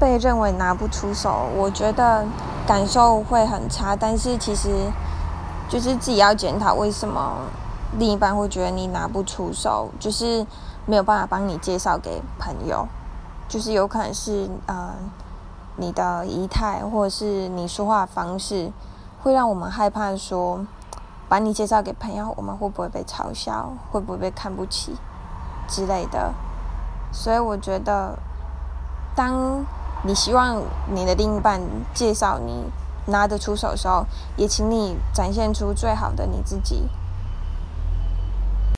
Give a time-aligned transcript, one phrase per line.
[0.00, 2.24] 被认为拿不出手，我觉得
[2.66, 3.94] 感受会很差。
[3.94, 4.90] 但是其实
[5.68, 7.36] 就是自己要检讨，为什么
[7.98, 10.46] 另一半会觉得你拿不出手，就是
[10.86, 12.88] 没有办法帮你介绍给朋友，
[13.46, 14.94] 就是有可能是呃
[15.76, 18.72] 你的仪态或者是你说话方式，
[19.22, 20.64] 会让我们害怕说
[21.28, 24.96] 把你介绍给朋友，我们会不会被嘲笑，会不会被看不起
[25.68, 26.32] 之类的。
[27.12, 28.18] 所以我觉得，
[29.14, 29.64] 当
[30.02, 30.62] 你希望
[30.92, 31.60] 你的另一半
[31.92, 32.64] 介绍你
[33.06, 34.04] 拿得出手的时候，
[34.36, 36.88] 也请你展现出最好的你自己，